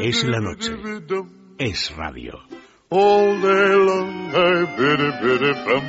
[0.00, 0.76] Es la noche.
[1.58, 2.38] Es radio.
[2.88, 4.64] All day long I
[5.64, 5.84] bum.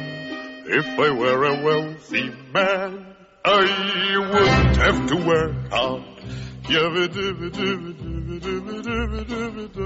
[0.66, 6.12] If I were a wealthy man, I wouldn't have to work hard.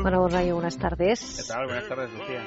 [0.02, 1.38] Bueno, Rayo, buenas tardes.
[1.38, 1.66] ¿Qué tal?
[1.66, 2.44] Buenas tardes, Lucía.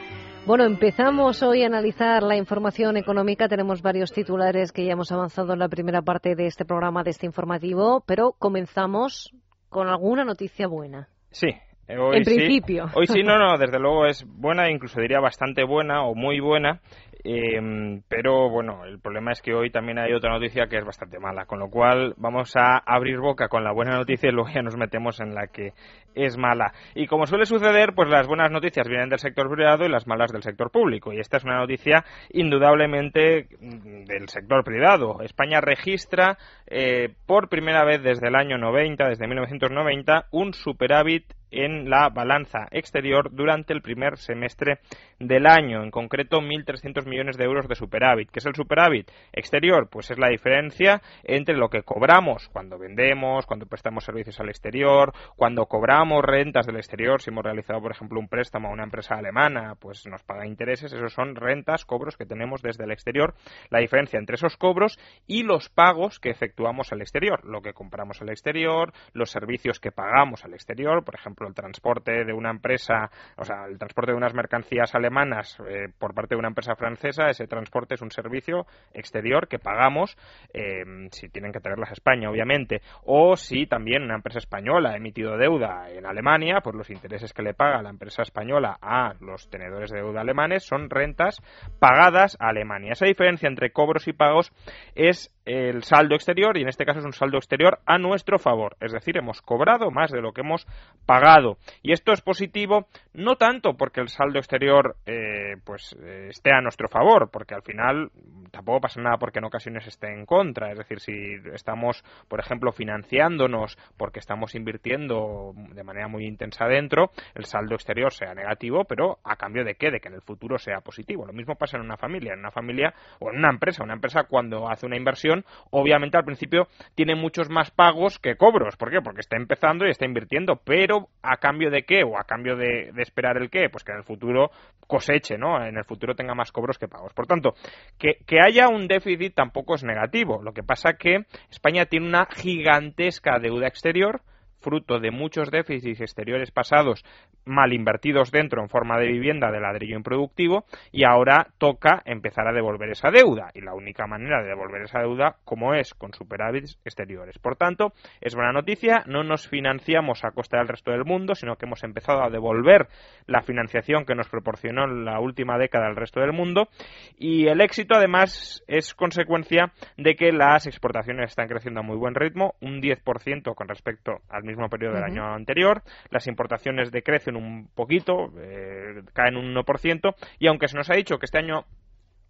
[0.49, 3.49] Bueno, empezamos hoy a analizar la información económica.
[3.49, 7.11] Tenemos varios titulares que ya hemos avanzado en la primera parte de este programa, de
[7.11, 9.31] este informativo, pero comenzamos
[9.69, 11.11] con alguna noticia buena.
[11.33, 11.49] Sí.
[11.89, 12.87] Hoy en principio.
[12.95, 16.81] Hoy sí, no, no, desde luego es buena, incluso diría bastante buena o muy buena.
[17.25, 21.19] Eh, pero bueno, el problema es que hoy también hay otra noticia que es bastante
[21.19, 24.63] mala, con lo cual vamos a abrir boca con la buena noticia y luego ya
[24.63, 25.73] nos metemos en la que
[26.15, 26.73] es mala.
[26.95, 30.31] Y como suele suceder, pues las buenas noticias vienen del sector privado y las malas
[30.31, 31.13] del sector público.
[31.13, 35.21] Y esta es una noticia indudablemente del sector privado.
[35.23, 41.89] España registra eh, por primera vez desde el año 90, desde 1990, un superávit en
[41.91, 44.79] la balanza exterior durante el primer semestre
[45.19, 48.31] del año, en concreto 1.300 millones de euros de superávit.
[48.31, 49.89] ¿Qué es el superávit exterior?
[49.91, 55.13] Pues es la diferencia entre lo que cobramos cuando vendemos, cuando prestamos servicios al exterior,
[55.37, 59.17] cuando cobramos rentas del exterior, si hemos realizado, por ejemplo, un préstamo a una empresa
[59.17, 63.35] alemana, pues nos paga intereses, esos son rentas, cobros que tenemos desde el exterior.
[63.71, 68.21] La diferencia entre esos cobros y los pagos que efectuamos al exterior, lo que compramos
[68.23, 73.11] al exterior, los servicios que pagamos al exterior, por ejemplo, el transporte de una empresa,
[73.37, 77.29] o sea, el transporte de unas mercancías alemanas eh, por parte de una empresa francesa,
[77.29, 80.17] ese transporte es un servicio exterior que pagamos
[80.53, 84.97] eh, si tienen que traerlas a España, obviamente, o si también una empresa española ha
[84.97, 89.49] emitido deuda en Alemania, pues los intereses que le paga la empresa española a los
[89.51, 91.41] tenedores de deuda alemanes son rentas
[91.79, 92.93] pagadas a Alemania.
[92.93, 94.53] Esa diferencia entre cobros y pagos
[94.95, 98.77] es el saldo exterior y en este caso es un saldo exterior a nuestro favor,
[98.81, 100.67] es decir, hemos cobrado más de lo que hemos
[101.07, 101.57] pagado.
[101.83, 106.61] Y esto es positivo no tanto porque el saldo exterior eh, pues eh, esté a
[106.61, 108.11] nuestro favor, porque al final
[108.51, 111.13] tampoco pasa nada porque en ocasiones esté en contra, es decir, si
[111.55, 118.13] estamos, por ejemplo, financiándonos porque estamos invirtiendo de manera muy intensa dentro, el saldo exterior
[118.13, 121.25] sea negativo, pero a cambio de qué, de que en el futuro sea positivo.
[121.25, 124.25] Lo mismo pasa en una familia, en una familia o en una empresa, una empresa
[124.25, 125.38] cuando hace una inversión
[125.71, 128.77] obviamente al principio tiene muchos más pagos que cobros.
[128.77, 129.01] ¿Por qué?
[129.03, 132.03] Porque está empezando y está invirtiendo, pero ¿a cambio de qué?
[132.05, 133.69] ¿O a cambio de, esperar el qué?
[133.71, 134.51] Pues que en el futuro
[134.87, 135.65] coseche, ¿no?
[135.65, 137.13] En el futuro tenga más cobros que pagos.
[137.13, 137.55] Por tanto,
[137.99, 140.43] que, que haya un déficit tampoco es negativo.
[140.43, 144.23] Lo que pasa que España tiene una gigantesca deuda exterior,
[144.61, 147.05] fruto de muchos déficits exteriores pasados
[147.45, 152.53] mal invertidos dentro en forma de vivienda de ladrillo improductivo y ahora toca empezar a
[152.53, 156.79] devolver esa deuda y la única manera de devolver esa deuda como es con superávits
[156.85, 157.39] exteriores.
[157.39, 161.57] Por tanto, es buena noticia, no nos financiamos a costa del resto del mundo, sino
[161.57, 162.89] que hemos empezado a devolver
[163.29, 166.69] la financiación que nos proporcionó en la última década el resto del mundo
[167.17, 172.15] y el éxito además es consecuencia de que las exportaciones están creciendo a muy buen
[172.15, 175.83] ritmo, un 10% con respecto al mismo periodo del año anterior.
[176.11, 180.15] Las importaciones decrecen un poquito, eh, caen un 1%.
[180.39, 181.65] Y aunque se nos ha dicho que este año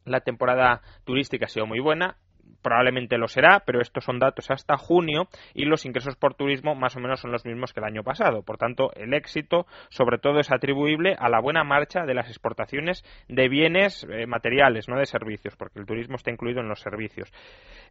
[0.04, 2.16] la temporada turística ha sido muy buena,
[2.62, 6.96] probablemente lo será, pero estos son datos hasta junio y los ingresos por turismo más
[6.96, 8.42] o menos son los mismos que el año pasado.
[8.42, 13.04] Por tanto, el éxito sobre todo es atribuible a la buena marcha de las exportaciones
[13.28, 17.32] de bienes eh, materiales, no de servicios, porque el turismo está incluido en los servicios.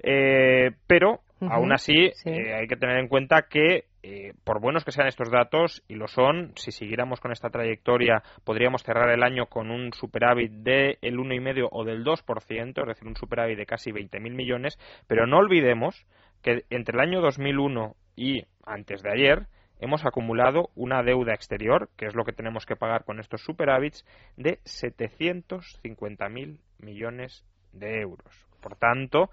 [0.03, 4.93] Eh, pero, aún así, eh, hay que tener en cuenta que eh, por buenos que
[4.93, 9.47] sean estos datos, y lo son, si siguiéramos con esta trayectoria, podríamos cerrar el año
[9.47, 13.91] con un superávit del el 1,5 o del 2%, es decir, un superávit de casi
[13.91, 16.05] 20.000 millones, pero no olvidemos
[16.41, 19.47] que entre el año 2001 y antes de ayer,
[19.79, 24.05] hemos acumulado una deuda exterior, que es lo que tenemos que pagar con estos superávits,
[24.37, 28.47] de 750.000 millones de euros.
[28.61, 29.29] Por tanto,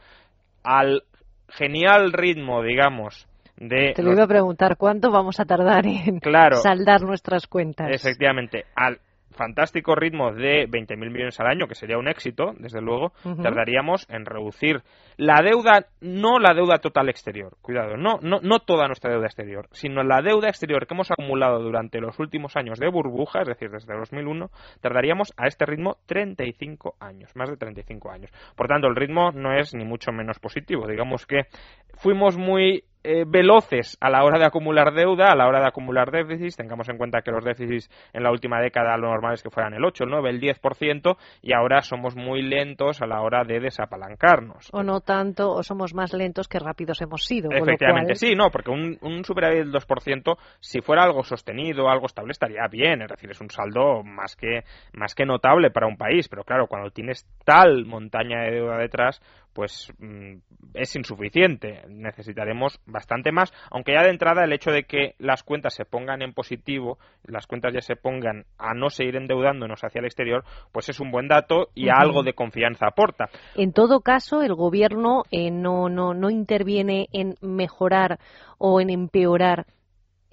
[0.63, 1.05] al
[1.49, 6.21] genial ritmo, digamos, te lo iba a preguntar, ¿cuánto vamos a tardar en
[6.61, 7.89] saldar nuestras cuentas?
[7.91, 8.99] Efectivamente, al
[9.35, 14.25] fantástico ritmo de 20.000 millones al año, que sería un éxito, desde luego, tardaríamos en
[14.25, 14.83] reducir
[15.17, 19.69] la deuda, no la deuda total exterior, cuidado, no, no, no toda nuestra deuda exterior,
[19.73, 23.71] sino la deuda exterior que hemos acumulado durante los últimos años de burbuja, es decir,
[23.71, 24.51] desde 2001,
[24.81, 28.31] tardaríamos a este ritmo 35 años, más de 35 años.
[28.57, 30.87] Por tanto, el ritmo no es ni mucho menos positivo.
[30.87, 31.47] Digamos que
[31.95, 36.11] fuimos muy eh, veloces a la hora de acumular deuda, a la hora de acumular
[36.11, 36.57] déficits.
[36.57, 39.75] Tengamos en cuenta que los déficits en la última década lo normal es que fueran
[39.75, 43.61] el 8, el 9, el 10% y ahora somos muy lentos a la hora de
[43.61, 44.71] desapalancarnos.
[44.73, 47.51] O no tanto, o somos más lentos que rápidos hemos sido.
[47.53, 52.33] Efectivamente, sí, no, porque un, un superávit del 2%, si fuera algo sostenido, algo estable,
[52.33, 53.03] estaría bien.
[53.03, 56.29] Es decir, es un saldo más que, más que notable para un país.
[56.29, 59.21] Pero claro, cuando tienes tal montaña de deuda detrás,
[59.55, 60.37] pues mm,
[60.75, 61.83] es insuficiente.
[61.89, 66.21] Necesitaremos bastante más, aunque ya de entrada el hecho de que las cuentas se pongan
[66.21, 70.89] en positivo, las cuentas ya se pongan a no seguir endeudándonos hacia el exterior, pues
[70.89, 73.31] es un buen dato y algo de confianza aporta.
[73.55, 78.19] En todo caso, el gobierno eh, no, no, no interviene en mejorar
[78.59, 79.67] o en empeorar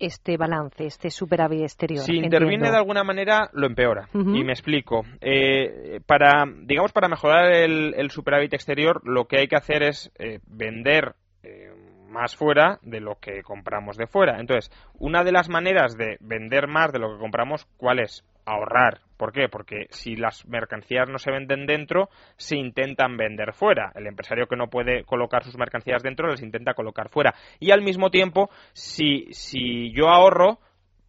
[0.01, 2.03] este balance, este superávit exterior?
[2.03, 4.07] Si interviene de alguna manera, lo empeora.
[4.13, 5.06] Y me explico.
[5.21, 10.39] Eh, para, digamos, para mejorar el, superávit exterior, lo que hay que hacer es eh,
[10.48, 11.71] vender eh,
[12.09, 14.39] más fuera de lo que compramos de fuera.
[14.39, 18.24] Entonces, una de las maneras de vender más de lo que compramos, ¿cuál es?
[18.46, 19.02] Ahorrar.
[19.18, 19.50] ¿Por qué?
[19.50, 23.92] Porque si las mercancías no se venden dentro, se intentan vender fuera.
[23.96, 27.36] El empresario que no puede colocar sus mercancías dentro, las intenta colocar fuera.
[27.60, 30.60] Y al mismo tiempo, si, si yo ahorro,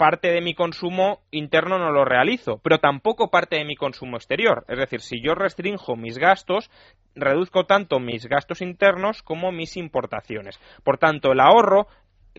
[0.02, 4.64] parte de mi consumo interno no lo realizo, pero tampoco parte de mi consumo exterior.
[4.66, 6.70] Es decir, si yo restringo mis gastos,
[7.14, 10.58] reduzco tanto mis gastos internos como mis importaciones.
[10.82, 11.86] Por tanto, el ahorro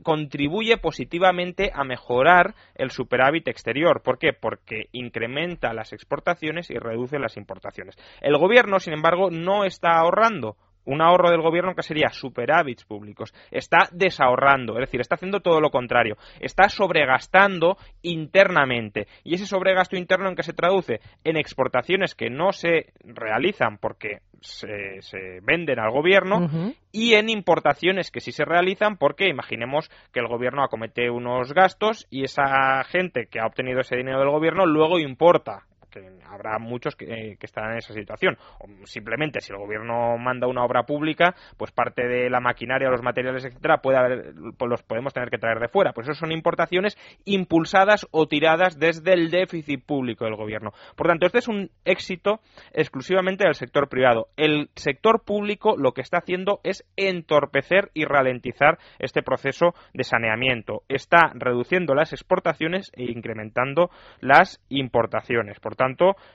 [0.01, 4.01] contribuye positivamente a mejorar el superávit exterior.
[4.01, 4.33] ¿Por qué?
[4.33, 7.95] Porque incrementa las exportaciones y reduce las importaciones.
[8.21, 13.33] El gobierno, sin embargo, no está ahorrando un ahorro del gobierno que sería superávits públicos.
[13.51, 16.17] Está desahorrando, es decir, está haciendo todo lo contrario.
[16.39, 19.07] Está sobregastando internamente.
[19.23, 20.99] ¿Y ese sobregasto interno en qué se traduce?
[21.23, 26.49] En exportaciones que no se realizan porque se, venden al gobierno
[26.91, 32.07] y en importaciones que sí se realizan porque imaginemos que el gobierno acomete unos gastos
[32.09, 35.63] y esa gente que ha obtenido ese dinero del gobierno luego importa
[35.93, 38.37] que habrá muchos que, eh, que, estarán en esa situación.
[38.59, 43.03] O simplemente, si el gobierno manda una obra pública, pues parte de la maquinaria, los
[43.03, 45.93] materiales, etcétera, puede haber, pues los podemos tener que traer de fuera.
[45.93, 50.71] Pues eso son importaciones impulsadas o tiradas desde el déficit público del gobierno.
[50.95, 52.39] Por tanto, este es un éxito
[52.73, 54.27] exclusivamente del sector privado.
[54.37, 60.83] El sector público lo que está haciendo es entorpecer y ralentizar este proceso de saneamiento.
[60.87, 65.59] Está reduciendo las exportaciones e incrementando las importaciones.
[65.59, 65.82] Por tanto,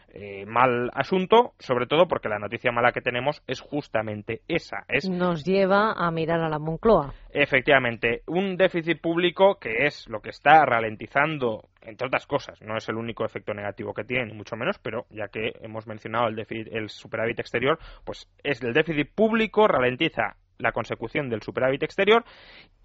[0.08, 4.84] eh, mal asunto, sobre todo porque la noticia mala que tenemos es justamente esa.
[4.88, 7.12] Es, Nos lleva a mirar a la Moncloa.
[7.30, 12.88] Efectivamente, un déficit público que es lo que está ralentizando entre otras cosas, no es
[12.88, 16.36] el único efecto negativo que tiene, ni mucho menos, pero ya que hemos mencionado el,
[16.36, 22.24] déficit, el superávit exterior, pues es el déficit público ralentiza la consecución del superávit exterior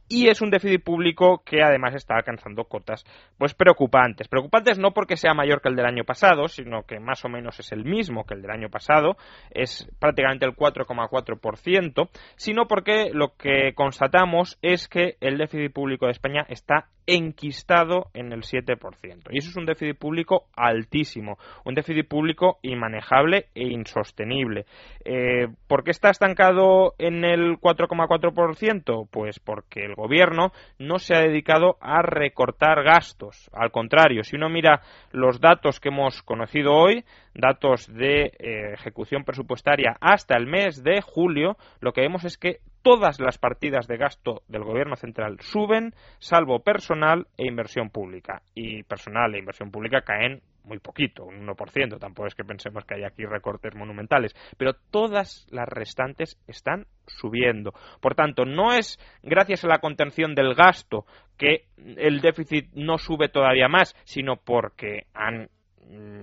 [0.07, 3.03] y es un déficit público que además está alcanzando cotas
[3.37, 4.27] pues preocupantes.
[4.27, 7.59] Preocupantes no porque sea mayor que el del año pasado, sino que más o menos
[7.59, 9.17] es el mismo que el del año pasado,
[9.51, 16.11] es prácticamente el 4,4%, sino porque lo que constatamos es que el déficit público de
[16.11, 19.27] España está enquistado en el 7%.
[19.31, 24.65] Y eso es un déficit público altísimo, un déficit público inmanejable e insostenible.
[25.03, 29.07] Eh, ¿Por qué está estancado en el 4,4%?
[29.11, 33.49] Pues porque gobierno no se ha dedicado a recortar gastos.
[33.53, 34.81] Al contrario, si uno mira
[35.11, 37.03] los datos que hemos conocido hoy,
[37.33, 42.59] datos de eh, ejecución presupuestaria hasta el mes de julio, lo que vemos es que
[42.83, 48.43] todas las partidas de gasto del gobierno central suben, salvo personal e inversión pública.
[48.53, 52.95] Y personal e inversión pública caen muy poquito, un 1%, tampoco es que pensemos que
[52.95, 57.73] hay aquí recortes monumentales, pero todas las restantes están subiendo.
[57.99, 61.05] Por tanto, no es gracias a la contención del gasto
[61.37, 65.49] que el déficit no sube todavía más, sino porque han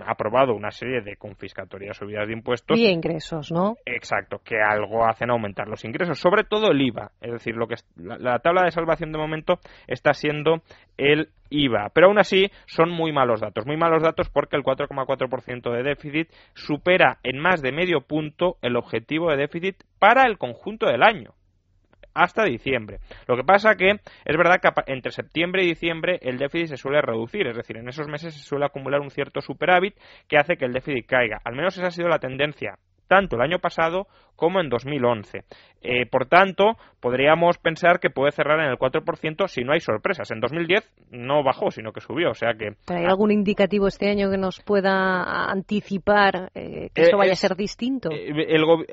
[0.05, 2.77] aprobado una serie de confiscatorias subidas de impuestos.
[2.77, 3.75] Y ingresos, ¿no?
[3.85, 7.11] Exacto, que algo hacen aumentar los ingresos, sobre todo el IVA.
[7.21, 10.61] Es decir, lo que la, tabla de salvación de momento está siendo
[10.97, 11.89] el IVA.
[11.93, 13.65] Pero aún así son muy malos datos.
[13.65, 18.75] Muy malos datos porque el 4,4% de déficit supera en más de medio punto el
[18.75, 21.33] objetivo de déficit para el conjunto del año
[22.13, 22.99] hasta diciembre.
[23.27, 27.01] Lo que pasa que es verdad que entre septiembre y diciembre el déficit se suele
[27.01, 29.95] reducir, es decir, en esos meses se suele acumular un cierto superávit
[30.27, 31.41] que hace que el déficit caiga.
[31.43, 32.77] Al menos esa ha sido la tendencia
[33.11, 35.43] tanto el año pasado como en 2011.
[35.83, 40.31] Eh, por tanto, podríamos pensar que puede cerrar en el 4% si no hay sorpresas.
[40.31, 42.29] En 2010 no bajó, sino que subió.
[42.29, 42.69] O sea que.
[42.87, 47.57] ¿Hay algún indicativo este año que nos pueda anticipar eh, que esto vaya a ser
[47.57, 48.09] distinto?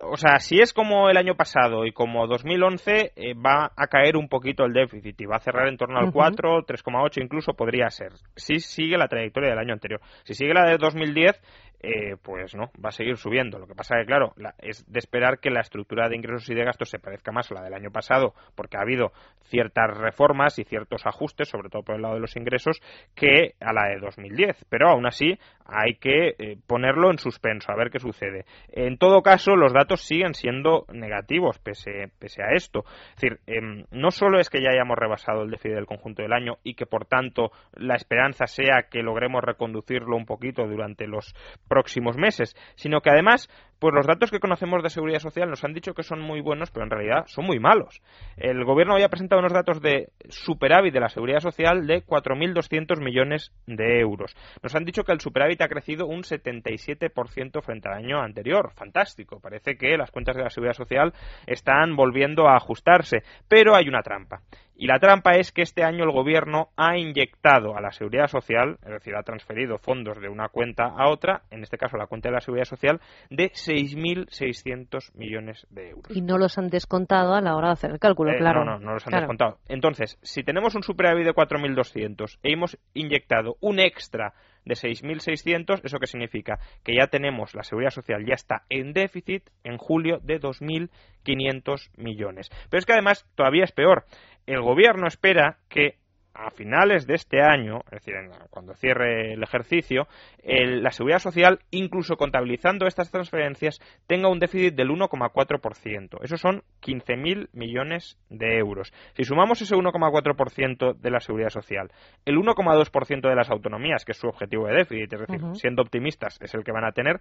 [0.03, 4.29] o sea, si es como el año pasado y como 2011, va a caer un
[4.29, 8.13] poquito el déficit y va a cerrar en torno al 4, 3,8 incluso podría ser.
[8.35, 10.01] Si sigue la trayectoria del año anterior.
[10.25, 11.41] Si sigue la de 2010,
[11.80, 13.58] eh, pues no, va a seguir subiendo.
[13.58, 16.64] Lo que pasa que, claro, es de esperar que la estructura de ingresos y de
[16.64, 19.12] gastos se parezca más a la del año pasado, porque ha habido
[19.44, 22.80] ciertas reformas y ciertos ajustes, sobre todo por el lado de los ingresos,
[23.14, 24.66] que a la de 2010.
[24.68, 28.44] Pero aún así hay que eh, ponerlo en suspenso, a ver qué sucede.
[28.73, 32.85] En todo caso, los datos siguen siendo negativos pese, pese a esto.
[33.11, 36.32] Es decir, em, no solo es que ya hayamos rebasado el déficit del conjunto del
[36.32, 41.35] año y que, por tanto, la esperanza sea que logremos reconducirlo un poquito durante los
[41.69, 45.75] próximos meses, sino que además pues los datos que conocemos de seguridad social nos han
[45.75, 48.02] dicho que son muy buenos, pero en realidad son muy malos.
[48.37, 53.52] El gobierno había presentado unos datos de superávit de la seguridad social de 4.200 millones
[53.66, 54.35] de euros.
[54.62, 58.73] Nos han dicho que el superávit ha crecido un 77% frente al año anterior.
[58.75, 59.40] Fantástico.
[59.40, 61.12] Parece que las cuentas de la seguridad social
[61.47, 63.23] están volviendo a ajustarse.
[63.49, 64.40] Pero hay una trampa.
[64.80, 68.78] Y la trampa es que este año el gobierno ha inyectado a la seguridad social,
[68.85, 72.28] es decir, ha transferido fondos de una cuenta a otra, en este caso la cuenta
[72.28, 76.17] de la seguridad social, de 6.600 millones de euros.
[76.17, 78.65] Y no los han descontado a la hora de hacer el cálculo, eh, claro.
[78.65, 79.59] No, no, no los han descontado.
[79.69, 84.33] Entonces, si tenemos un superávit de 4.200 e hemos inyectado un extra
[84.65, 86.59] de 6.600, ¿eso qué significa?
[86.83, 92.51] Que ya tenemos, la seguridad social ya está en déficit en julio de 2.500 millones.
[92.71, 94.05] Pero es que además todavía es peor
[94.49, 95.99] el gobierno espera que
[96.38, 98.14] a finales de este año, es decir,
[98.50, 100.07] cuando cierre el ejercicio,
[100.45, 106.18] la seguridad social, incluso contabilizando estas transferencias, tenga un déficit del 1,4%.
[106.23, 108.92] Eso son 15.000 millones de euros.
[109.14, 111.90] Si sumamos ese 1,4% de la seguridad social,
[112.25, 116.38] el 1,2% de las autonomías, que es su objetivo de déficit, es decir, siendo optimistas,
[116.40, 117.21] es el que van a tener,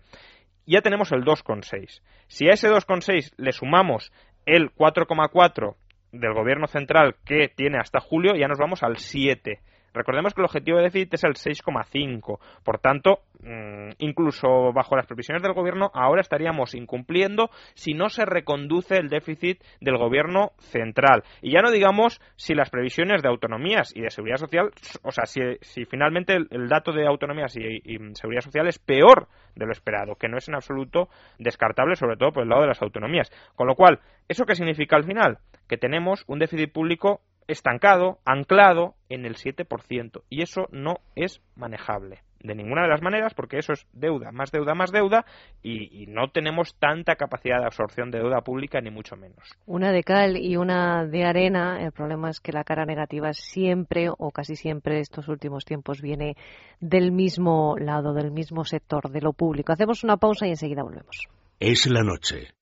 [0.67, 2.01] ya tenemos el 2,6.
[2.27, 4.13] Si a ese 2,6 le sumamos
[4.45, 5.75] el 4,4
[6.11, 9.59] del gobierno central que tiene hasta julio, ya nos vamos al 7.
[9.94, 12.39] Recordemos que el objetivo de déficit es el 6,5.
[12.63, 18.25] Por tanto, mm, incluso bajo las previsiones del gobierno, ahora estaríamos incumpliendo si no se
[18.25, 21.24] reconduce el déficit del gobierno central.
[21.41, 24.72] Y ya no digamos si las previsiones de autonomías y de seguridad social,
[25.03, 29.65] o sea, si, finalmente el, dato de autonomías y, y seguridad social es peor de
[29.65, 32.82] lo esperado, que no es en absoluto descartable, sobre todo por el lado de las
[32.82, 33.32] autonomías.
[33.56, 35.39] Con lo cual, ¿eso qué significa al final?
[35.67, 40.24] Que tenemos un déficit público estancado, anclado en el 7%.
[40.30, 44.51] Y eso no es manejable de ninguna de las maneras porque eso es deuda, más
[44.51, 45.25] deuda, más deuda
[45.62, 49.58] y, no tenemos tanta capacidad de absorción de deuda pública ni mucho menos.
[49.66, 51.84] Una de cal y una de arena.
[51.84, 56.36] El problema es que la cara negativa siempre o casi siempre estos últimos tiempos viene
[56.80, 59.74] del mismo lado, del mismo sector, de lo público.
[59.74, 61.27] Hacemos una pausa y enseguida volvemos.
[61.60, 62.54] Es la noche.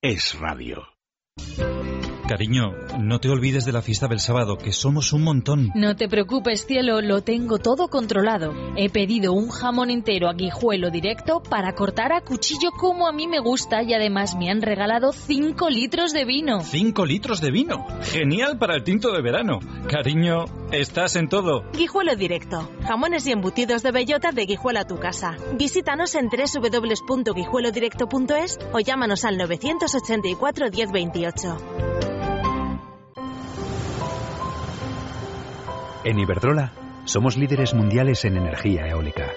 [0.00, 0.84] Es radio.
[2.28, 5.70] Cariño, no te olvides de la fiesta del sábado, que somos un montón.
[5.74, 8.52] No te preocupes, cielo, lo tengo todo controlado.
[8.76, 13.26] He pedido un jamón entero a guijuelo directo para cortar a cuchillo como a mí
[13.26, 16.60] me gusta y además me han regalado 5 litros de vino.
[16.60, 17.86] ¿5 litros de vino?
[18.02, 19.60] Genial para el tinto de verano.
[19.88, 21.64] Cariño, estás en todo.
[21.72, 22.70] Guijuelo directo.
[22.86, 25.38] Jamones y embutidos de bellota de Guijuelo a tu casa.
[25.54, 31.97] Visítanos en www.guijuelodirecto.es o llámanos al 984 1028.
[36.08, 36.72] En Iberdrola
[37.04, 39.30] somos líderes mundiales en energía eólica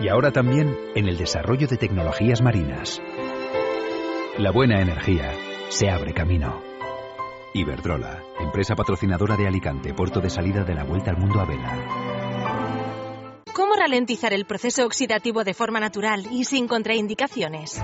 [0.00, 3.00] y ahora también en el desarrollo de tecnologías marinas.
[4.36, 5.32] La buena energía
[5.68, 6.60] se abre camino.
[7.54, 13.44] Iberdrola, empresa patrocinadora de Alicante, puerto de salida de la Vuelta al Mundo a Vela.
[13.54, 17.80] ¿Cómo ralentizar el proceso oxidativo de forma natural y sin contraindicaciones?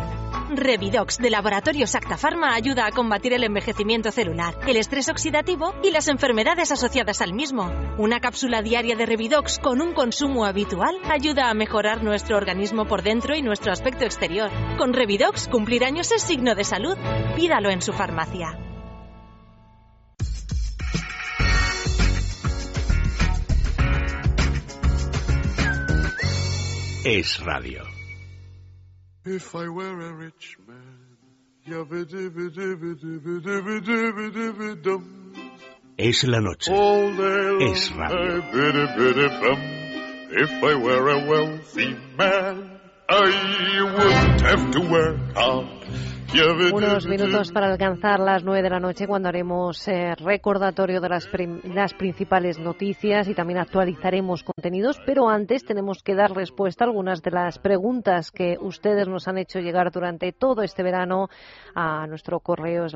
[0.57, 5.91] Revidox de Laboratorio Acta Pharma ayuda a combatir el envejecimiento celular, el estrés oxidativo y
[5.91, 7.73] las enfermedades asociadas al mismo.
[7.99, 13.03] Una cápsula diaria de Revidox con un consumo habitual ayuda a mejorar nuestro organismo por
[13.03, 14.51] dentro y nuestro aspecto exterior.
[14.79, 16.97] Con Revidox, cumplir años es signo de salud.
[17.37, 18.59] Pídalo en su farmacia.
[27.05, 27.92] Es radio.
[29.25, 31.03] If I were a rich man,
[35.97, 36.69] Es la noche.
[37.61, 38.43] Es radio.
[40.35, 46.12] If I were a wealthy man, I wouldn't have to work hard.
[46.35, 51.29] Unos minutos para alcanzar las nueve de la noche cuando haremos eh, recordatorio de las,
[51.65, 57.21] las, principales noticias y también actualizaremos contenidos, pero antes tenemos que dar respuesta a algunas
[57.21, 61.29] de las preguntas que ustedes nos han hecho llegar durante todo este verano
[61.75, 62.95] a nuestro correo es.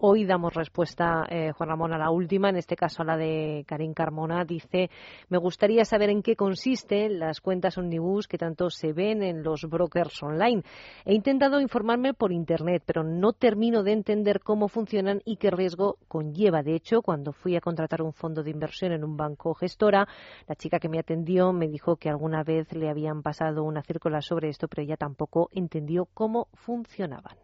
[0.00, 3.64] Hoy damos respuesta, eh, Juan Ramón, a la última, en este caso a la de
[3.66, 4.46] Karim Carmona.
[4.46, 4.88] Dice,
[5.28, 9.66] me gustaría saber en qué consisten las cuentas omnibus que tanto se ven en los
[9.68, 10.62] brokers online.
[11.04, 15.96] He intentado informarme por Internet, pero no termino de entender cómo funcionan y qué riesgo
[16.06, 16.62] conlleva.
[16.62, 20.06] De hecho, cuando fui a contratar un fondo de inversión en un banco gestora,
[20.46, 24.20] la chica que me atendió me dijo que alguna vez le habían pasado una círcula
[24.20, 27.36] sobre esto, pero ella tampoco entendió cómo funcionaban.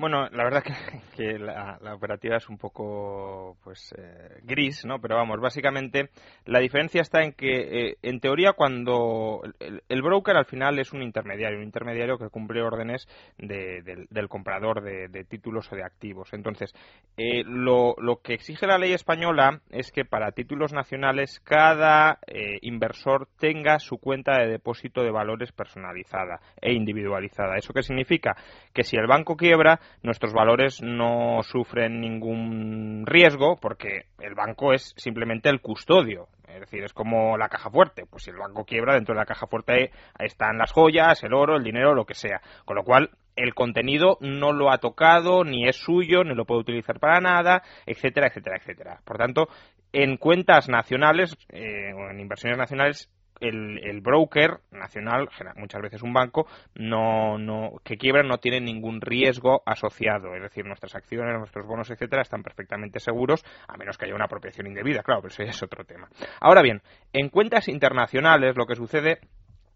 [0.00, 0.72] Bueno, la verdad que,
[1.14, 4.98] que la, operativa es un poco pues eh, gris, ¿no?
[4.98, 6.08] Pero vamos, básicamente
[6.46, 11.02] la diferencia está en que, eh, en teoría, cuando el, broker al final es un
[11.02, 16.32] intermediario, un intermediario que cumple órdenes del comprador de, títulos o de activos.
[16.32, 16.72] Entonces,
[17.18, 22.20] eh, lo, lo, que exige la ley española es que para títulos nacionales cada
[22.62, 27.58] inversor tenga su cuenta de depósito de valores personalizada e individualizada.
[27.58, 28.34] ¿Eso qué significa?
[28.72, 34.94] Que si el banco quiebra, nuestros valores no sufren ningún riesgo porque el banco es
[34.96, 36.28] simplemente el custodio.
[36.48, 38.04] Es decir, es como la caja fuerte.
[38.10, 41.56] Pues si el banco quiebra, dentro de la caja fuerte están las joyas, el oro,
[41.56, 42.40] el dinero, lo que sea.
[42.64, 46.62] Con lo cual, el contenido no lo ha tocado, ni es suyo, ni lo puede
[46.62, 49.00] utilizar para nada, etcétera, etcétera, etcétera.
[49.04, 49.48] Por tanto,
[49.92, 57.38] en cuentas nacionales eh, en inversiones nacionales el, broker nacional, muchas veces un banco, no,
[57.38, 60.34] no, que quiebra no tiene ningún riesgo asociado.
[60.34, 64.26] Es decir, nuestras acciones, nuestros bonos, etcétera, están perfectamente seguros, a menos que haya una
[64.26, 66.08] apropiación indebida, claro, pero eso ya es otro tema.
[66.40, 66.82] Ahora bien,
[67.12, 69.18] en cuentas internacionales lo que sucede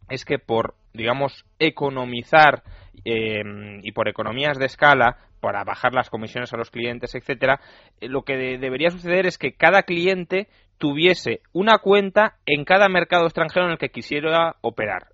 [0.09, 2.63] es que por, digamos, economizar
[3.05, 3.43] eh,
[3.83, 7.61] y por economías de escala, para bajar las comisiones a los clientes, etcétera,
[8.01, 10.49] eh, lo que debería suceder es que cada cliente
[10.79, 15.14] tuviese una cuenta en cada mercado extranjero en el que quisiera operar.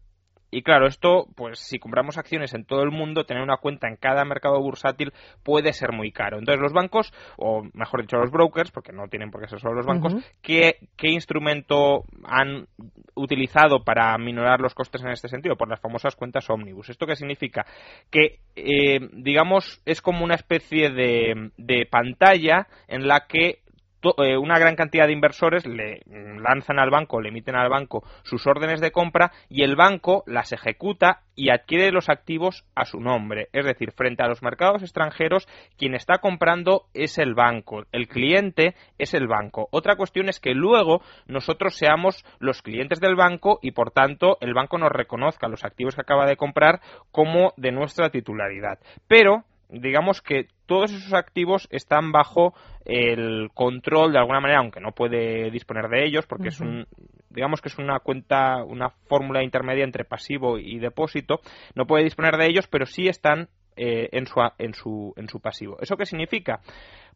[0.51, 3.97] Y claro, esto, pues si compramos acciones en todo el mundo, tener una cuenta en
[3.97, 6.39] cada mercado bursátil puede ser muy caro.
[6.39, 9.75] Entonces los bancos, o mejor dicho los brokers, porque no tienen por qué ser solo
[9.75, 12.67] los bancos, ¿qué, instrumento han
[13.15, 15.57] utilizado para minorar los costes en este sentido?
[15.57, 16.91] Por las famosas cuentas omnibus.
[16.91, 17.65] ¿Esto qué significa?
[18.11, 23.61] Que, eh, digamos, es como una especie de, de pantalla en la que
[24.03, 28.81] una gran cantidad de inversores le lanzan al banco, le emiten al banco sus órdenes
[28.81, 33.49] de compra y el banco las ejecuta y adquiere los activos a su nombre.
[33.53, 38.75] Es decir, frente a los mercados extranjeros, quien está comprando es el banco, el cliente
[38.99, 39.69] es el banco.
[39.71, 44.55] Otra cuestión es que luego nosotros seamos los clientes del banco y por tanto el
[44.55, 48.79] banco nos reconozca los activos que acaba de comprar como de nuestra titularidad.
[49.09, 52.55] Pero digamos que todos esos activos están bajo
[52.85, 56.87] el control de alguna manera, aunque no puede disponer de ellos, porque es un,
[57.29, 61.41] digamos que es una cuenta, una fórmula intermedia entre pasivo y depósito,
[61.75, 65.41] no puede disponer de ellos, pero sí están eh, en, su, en, su, en su
[65.41, 65.79] pasivo.
[65.81, 66.61] ¿Eso qué significa?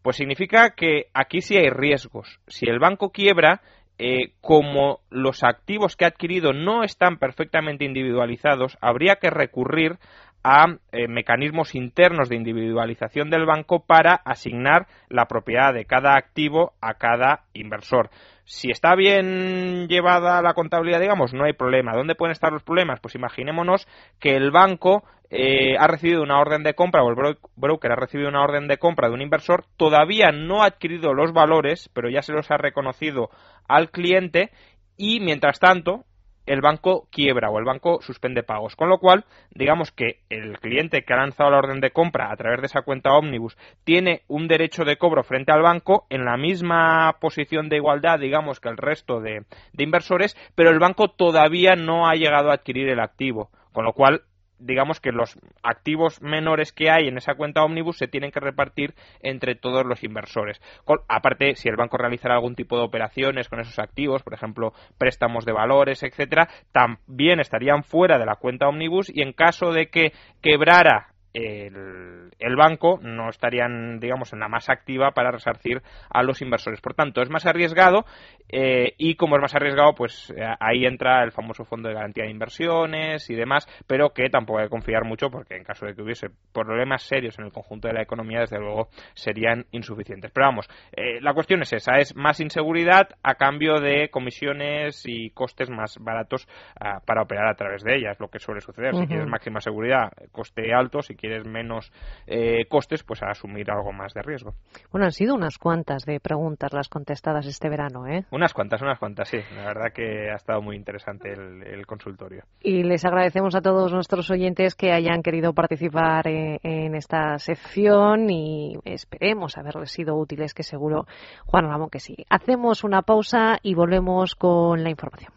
[0.03, 2.40] Pues significa que aquí sí hay riesgos.
[2.47, 3.61] Si el banco quiebra,
[3.99, 9.99] eh, como los activos que ha adquirido no están perfectamente individualizados, habría que recurrir
[10.44, 16.74] a eh, mecanismos internos de individualización del banco para asignar la propiedad de cada activo
[16.83, 18.11] a cada inversor.
[18.44, 21.92] Si está bien llevada la contabilidad, digamos, no hay problema.
[21.94, 23.00] ¿Dónde pueden estar los problemas?
[23.00, 23.88] Pues imaginémonos
[24.20, 28.28] que el banco eh, ha recibido una orden de compra o el broker ha recibido
[28.28, 32.20] una orden de compra de un inversor, todavía no ha adquirido los valores, pero ya
[32.20, 33.30] se los ha reconocido
[33.66, 34.50] al cliente
[34.96, 36.04] y mientras tanto
[36.46, 38.76] el banco quiebra o el banco suspende pagos.
[38.76, 42.37] Con lo cual, digamos que el cliente que ha lanzado la orden de compra a
[42.37, 46.37] través de esa cuenta Omnibus tiene un derecho de cobro frente al banco en la
[46.37, 51.76] misma posición de igualdad, digamos, que el resto de, de inversores, pero el banco todavía
[51.76, 53.50] no ha llegado a adquirir el activo.
[53.72, 54.22] Con lo cual,
[54.59, 58.95] digamos que los activos menores que hay en esa cuenta Omnibus se tienen que repartir
[59.21, 60.61] entre todos los inversores.
[61.09, 65.45] aparte, si el banco realizara algún tipo de operaciones con esos activos, por ejemplo, préstamos
[65.45, 70.12] de valores, etcétera, también estarían fuera de la cuenta Omnibus y en caso de que
[70.43, 76.40] quebrara el, el, banco no estarían, digamos, en la más activa para resarcir a los
[76.40, 76.81] inversores.
[76.81, 78.05] Por tanto, es más arriesgado
[78.49, 82.25] eh, y como es más arriesgado, pues eh, ahí entra el famoso fondo de garantía
[82.25, 85.94] de inversiones y demás, pero que tampoco hay que confiar mucho porque en caso de
[85.94, 90.31] que hubiese problemas serios en el conjunto de la economía, desde luego serían insuficientes.
[90.31, 95.31] Pero vamos, eh, la cuestión es esa, es más inseguridad a cambio de comisiones y
[95.31, 96.47] costes más baratos
[96.81, 98.94] uh, para operar a través de ellas, lo que suele suceder.
[98.94, 101.90] Si quieres máxima seguridad, coste alto, si quieres menos
[102.26, 104.54] eh, costes, pues a asumir algo más de riesgo.
[104.90, 108.24] Bueno, han sido unas cuantas de preguntas las contestadas este verano, ¿eh?
[108.30, 109.38] Unas cuantas, unas cuantas, sí.
[109.56, 112.44] La verdad que ha estado muy interesante el, el consultorio.
[112.60, 118.28] Y les agradecemos a todos nuestros oyentes que hayan querido participar en, en esta sección
[118.28, 121.06] y esperemos haberles sido útiles, que seguro,
[121.46, 122.16] Juan Ramón, que sí.
[122.28, 125.32] Hacemos una pausa y volvemos con la información.